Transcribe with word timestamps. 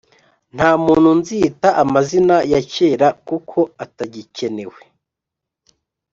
nta 0.55 0.69
muntu 0.83 1.09
nzita 1.19 1.69
amazina 1.83 2.35
yak 2.51 2.73
era 2.91 3.07
kuko 3.27 3.59
atagi 3.83 4.21
kenewe 4.35 4.81